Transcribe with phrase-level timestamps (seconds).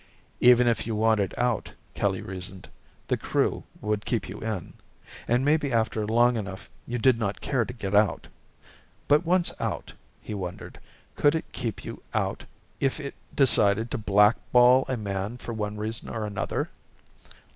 [0.39, 2.67] Even if you wanted out, Kelly reasoned,
[3.07, 4.73] the Crew would keep you in.
[5.27, 8.25] And maybe after long enough you did not care to get out.
[9.07, 10.79] But once out, he wondered,
[11.15, 12.45] could it keep you out
[12.79, 16.71] if it decided to blackball a man for one reason or another?